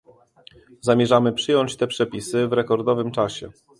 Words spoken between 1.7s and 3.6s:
te przepisy w rekordowym czasie